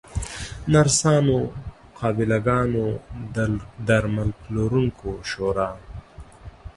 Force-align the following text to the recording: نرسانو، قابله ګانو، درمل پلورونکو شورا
نرسانو، 0.71 1.39
قابله 1.99 2.37
ګانو، 2.45 2.87
درمل 3.87 4.29
پلورونکو 4.41 5.11
شورا 5.29 5.69